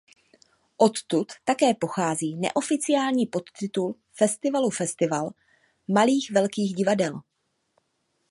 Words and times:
Odtud 0.77 1.27
také 1.43 1.73
pochází 1.73 2.35
neoficiální 2.35 3.25
podtitul 3.27 3.95
festivalu 4.13 4.69
Festival 4.69 5.29
"malých 5.87 6.31
velkých 6.31 6.73
divadel". 6.75 7.21